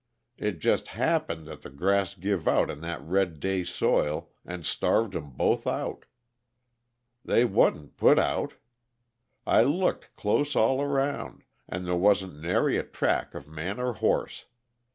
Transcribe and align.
It 0.39 0.57
jest 0.57 0.87
happened 0.87 1.45
that 1.47 1.61
the 1.61 1.69
grass 1.69 2.15
give 2.15 2.47
out 2.47 2.71
in 2.71 2.81
that 2.81 3.03
red 3.03 3.39
day 3.39 3.63
soil, 3.63 4.31
and 4.43 4.65
starved 4.65 5.15
'em 5.15 5.29
both 5.29 5.67
out. 5.67 6.05
They 7.23 7.45
wa'n't 7.45 7.97
put 7.97 8.17
out. 8.17 8.55
I 9.45 9.61
looked 9.61 10.15
close 10.15 10.55
all 10.55 10.81
around, 10.81 11.43
and 11.69 11.85
there 11.85 11.93
wasn't 11.95 12.41
nary 12.41 12.77
a 12.79 12.83
track 12.83 13.35
of 13.35 13.47
man 13.47 13.79
or 13.79 13.93
horse. 13.93 14.47